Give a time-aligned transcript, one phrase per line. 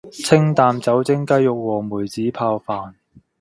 [0.11, 2.91] 清淡酒蒸雞肉和梅子泡飯